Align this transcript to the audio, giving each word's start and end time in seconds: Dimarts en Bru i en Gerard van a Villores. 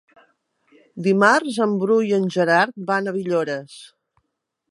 Dimarts 1.07 1.59
en 1.65 1.75
Bru 1.83 1.99
i 2.09 2.17
en 2.19 2.25
Gerard 2.37 2.79
van 2.89 3.11
a 3.11 3.15
Villores. 3.19 3.77